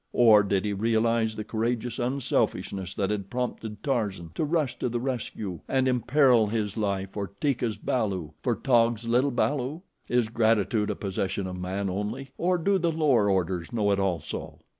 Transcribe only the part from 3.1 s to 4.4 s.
had prompted Tarzan